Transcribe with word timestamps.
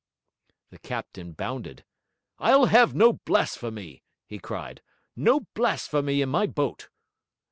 The 0.71 0.79
captain 0.79 1.33
bounded. 1.33 1.85
'I'll 2.39 2.65
have 2.65 2.95
no 2.95 3.13
blasphemy!' 3.23 4.01
he 4.25 4.39
cried, 4.39 4.81
'no 5.15 5.41
blasphemy 5.53 6.21
in 6.23 6.29
my 6.29 6.47
boat.' 6.47 6.89